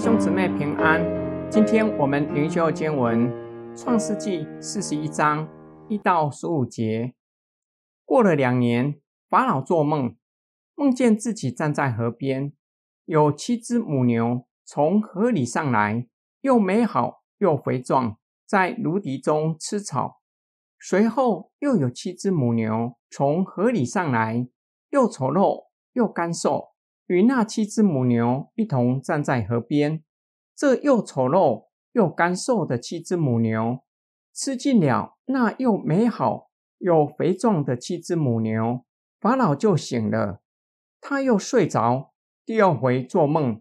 [0.00, 1.04] 兄姊妹平安。
[1.50, 3.28] 今天我们灵修经文
[3.78, 5.46] 《创世纪》四十一章
[5.90, 7.12] 一到十五节。
[8.06, 8.98] 过了两年，
[9.28, 10.16] 法老做梦，
[10.74, 12.54] 梦见自己站在河边，
[13.04, 16.06] 有七只母牛从河里上来，
[16.40, 20.22] 又美好又肥壮，在芦荻中吃草。
[20.80, 24.48] 随后又有七只母牛从河里上来，
[24.88, 26.70] 又丑陋又干瘦。
[27.10, 30.04] 与那七只母牛一同站在河边，
[30.54, 33.80] 这又丑陋又干瘦的七只母牛
[34.32, 38.84] 吃尽了那又美好又肥壮的七只母牛，
[39.18, 40.40] 法老就醒了，
[41.00, 42.12] 他又睡着。
[42.46, 43.60] 第二回做梦，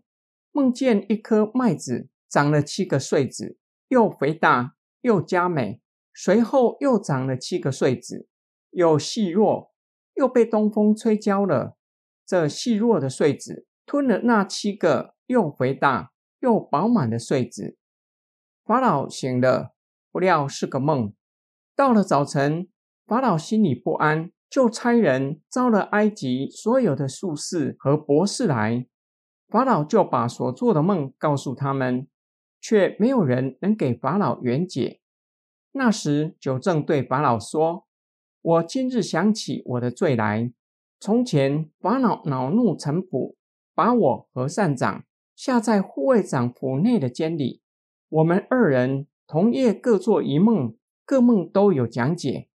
[0.52, 3.58] 梦见一颗麦子长了七个穗子，
[3.88, 5.82] 又肥大又佳美。
[6.14, 8.28] 随后又长了七个穗子，
[8.70, 9.72] 又细弱，
[10.14, 11.79] 又被东风吹焦了。
[12.30, 17.76] 这细弱的穗子吞了那七个又肥大又饱满的穗子。
[18.64, 19.74] 法老醒了，
[20.12, 21.12] 不料是个梦。
[21.76, 22.68] 到了早晨，
[23.08, 28.86] 法老心里不安，就差人招了埃及所有的术士和博士来。
[29.48, 32.08] 法老就把所做的梦告诉他们，
[32.62, 35.00] 却没有人能给法老圆解。
[35.72, 37.88] 那时，九正对法老说
[38.40, 40.54] ：“我今日想起我的罪来。”
[41.02, 43.36] 从前法老恼怒臣仆，
[43.74, 47.62] 把我和善长下在护卫长府内的监里。
[48.10, 52.50] 我们二人同夜各做一梦，各梦都有讲解。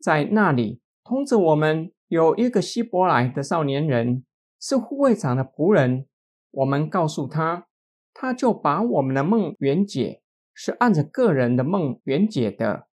[0.00, 4.24] 在那里，通知我们有一个希伯来的少年人，
[4.60, 6.06] 是护卫长的仆人。
[6.50, 7.68] 我们告诉他，
[8.12, 10.20] 他就把我们的梦圆解，
[10.52, 12.88] 是按着个人的梦圆解的。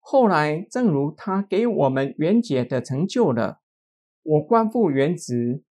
[0.00, 3.60] 后来，正如他给我们圆解的成就了。
[4.24, 5.62] 我官复原职，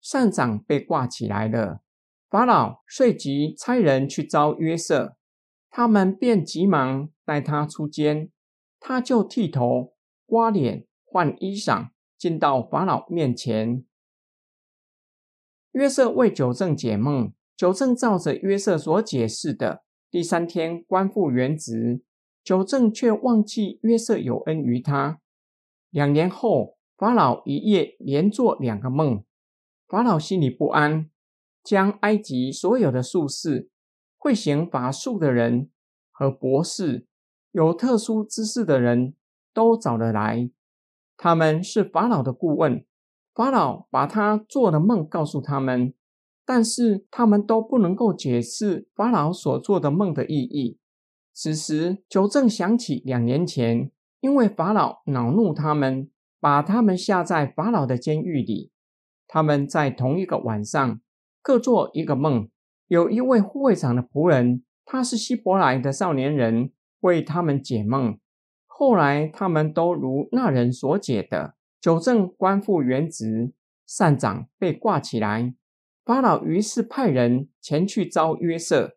[0.00, 1.80] 善长被挂起来了。
[2.28, 5.16] 法老遂即差人去招约瑟，
[5.70, 8.30] 他们便急忙带他出监。
[8.80, 9.94] 他就剃头、
[10.26, 13.84] 刮脸、换衣裳，进到法老面前。
[15.72, 22.02] 约瑟为九正解梦，九正照着约瑟所解释的，第三天官复原职。
[22.42, 25.20] 九正却忘记约瑟有恩于他。
[25.90, 26.79] 两年后。
[27.00, 29.24] 法老一夜连做两个梦，
[29.88, 31.08] 法老心里不安，
[31.64, 33.70] 将埃及所有的术士、
[34.18, 35.70] 会行法术的人
[36.10, 37.06] 和博士、
[37.52, 39.14] 有特殊知识的人
[39.54, 40.50] 都找了来。
[41.16, 42.84] 他们是法老的顾问。
[43.34, 45.94] 法老把他做的梦告诉他们，
[46.44, 50.76] 但是他们都不能够解释法老所做的梦的意义。
[51.32, 53.90] 此时，九正想起两年前，
[54.20, 56.10] 因为法老恼怒他们。
[56.40, 58.72] 把他们下在法老的监狱里。
[59.28, 61.00] 他们在同一个晚上
[61.40, 62.48] 各做一个梦。
[62.88, 68.18] 有一位护卫长的仆人，他是希伯来的少年人，为他们解梦。
[68.66, 73.52] 后来他们都如那人所解的，九正官复原职，
[73.86, 75.54] 善长被挂起来。
[76.04, 78.96] 法老于是派人前去招约瑟，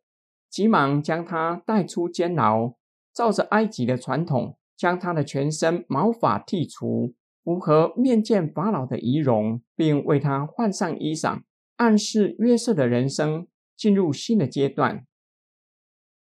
[0.49, 2.73] 急忙将他带出监牢，
[3.13, 7.13] 照着埃及的传统，将他的全身毛发剃除。
[7.43, 11.43] 符合面见法老的仪容，并为他换上衣裳，
[11.75, 15.05] 暗示约瑟的人生进入新的阶段。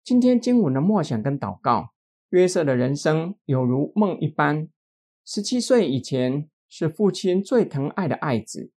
[0.03, 1.93] 今天经文的默想跟祷告，
[2.31, 4.69] 约瑟的人生有如梦一般。
[5.25, 8.73] 十七岁以前是父亲最疼爱的爱子，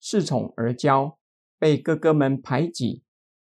[0.00, 1.16] 恃宠而骄，
[1.58, 3.02] 被哥哥们排挤。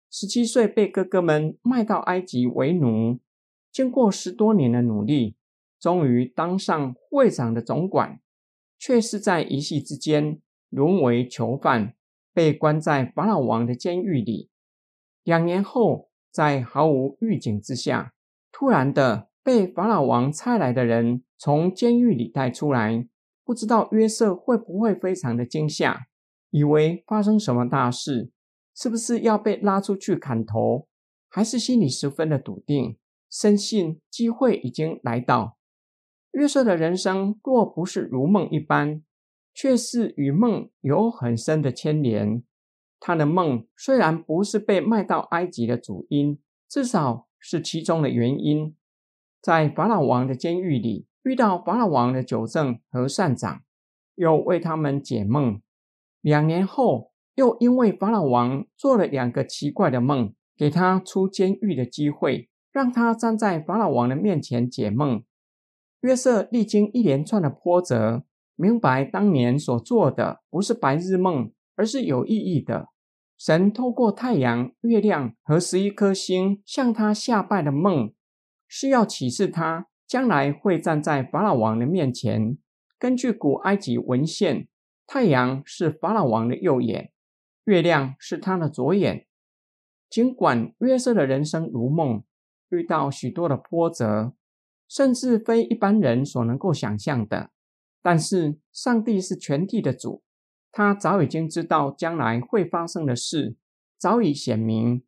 [0.10, 3.20] 十七岁被哥哥们卖到埃及为奴，
[3.72, 5.36] 经过十多年的努力。
[5.84, 8.22] 终于当上会长的总管，
[8.80, 10.40] 却是在一夕之间
[10.70, 11.94] 沦为囚犯，
[12.34, 14.50] 被关在法老王的监狱里。
[15.26, 18.14] 两年后，在毫无预警之下，
[18.50, 23.06] 突然的被法老王差来的人从监狱里带出来。
[23.44, 26.08] 不知道约瑟会不会非常的惊吓，
[26.52, 28.32] 以为发生什么大事，
[28.74, 30.88] 是不是要被拉出去砍头，
[31.28, 32.98] 还是心里十分的笃定，
[33.30, 35.58] 深信机会已经来到。
[36.34, 39.04] 约瑟的人生若不是如梦一般，
[39.54, 42.44] 却是与梦有很深的牵连。
[43.00, 48.76] 他的梦虽然不是被卖到埃及的主因，至少是其中的原因。
[49.42, 53.62] 在法老王的监狱里，遇到法老王的九正和善长，
[54.16, 55.62] 又为他们解梦。
[56.22, 65.24] 两年后，又因为法老王做了两个奇怪的梦，给他出监狱的机会，让他站在法老王的面前解梦。
[66.04, 68.26] 约瑟历经一连串的波折，
[68.58, 72.90] 明白当年所做的不是白日梦，而是有意义的。
[73.38, 78.14] 神透过太阳、月亮和十一颗星向他下拜的梦，
[78.68, 82.58] 是要启示他将来会站在法老王的面前。
[83.00, 84.68] 根据古埃及文献，
[85.08, 87.14] 太阳是法老王的右眼，
[87.64, 89.26] 月亮是他的左眼。
[90.10, 92.26] 尽管约瑟的人生如梦，
[92.70, 94.34] 遇到许多的波折，
[94.94, 97.50] 甚至非一般人所能够想象的，
[98.04, 100.22] 但是上帝是全地的主。
[100.72, 103.56] 他早已经知道将来会发生的事，
[103.98, 105.04] 早已显明，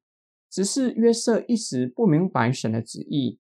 [0.49, 3.39] 只是约瑟一时不明白神的旨意。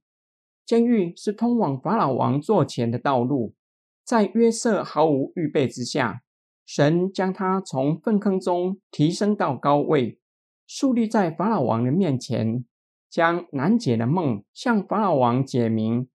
[0.67, 3.55] 监狱是通往法老王座前的道路，
[4.03, 6.21] 在约瑟毫无预备之下，
[6.63, 10.19] 神将他从粪坑中提升到高位，
[10.67, 12.63] 树立在法老王的面前，
[13.09, 16.07] 将难解的梦向法老王解明。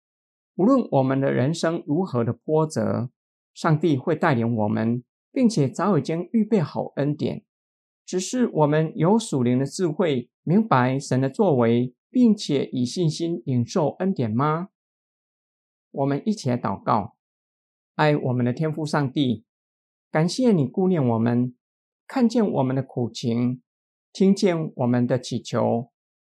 [0.59, 3.09] 无论我们的人生如何的波折，
[3.53, 5.03] 上帝会带领我们。
[5.31, 7.45] 并且早已经预备好恩典，
[8.03, 14.69] 只是我们有属灵的智慧，明白神的作为，并且以信心领受恩典吗？
[15.91, 17.15] 我们一起来祷告，
[17.93, 19.45] 爱我们的天父上帝，
[20.11, 21.55] 感谢你顾念我们，
[22.07, 23.61] 看见我们的苦情，
[24.11, 25.91] 听见我们的祈求，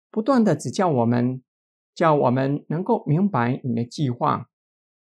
[0.10, 1.44] 不断的指教我们，
[1.96, 4.50] 叫我们能够明白你的计划。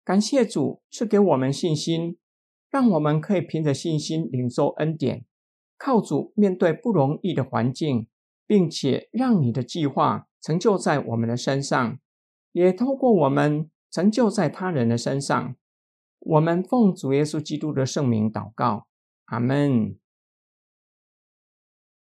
[0.05, 2.17] 感谢主赐给我们信心。
[2.71, 5.23] 让我们可以凭着信心领受恩典，
[5.77, 8.09] 靠主面对不容易的环境，
[8.45, 11.97] 并且让你的计划成就在我们的身上，
[12.51, 15.55] 也透过我们成就在他人的身上。
[16.19, 18.87] 我们奉主耶稣基督的圣名祷告，
[19.27, 19.95] 阿门。